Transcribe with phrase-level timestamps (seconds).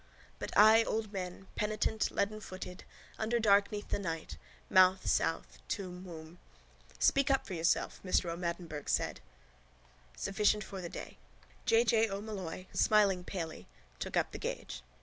[0.39, 2.85] _But I old men, penitent, leadenfooted,
[3.19, 4.35] underdarkneath the night:
[4.67, 6.39] mouth south: tomb womb.
[6.97, 9.21] —Speak up for yourself, Mr O'Madden Burke said.
[10.17, 11.17] SUFFICIENT FOR THE DAY...
[11.67, 11.83] J.
[11.83, 12.09] J.
[12.09, 13.67] O'Molloy, smiling palely,
[13.99, 14.81] took up the gage.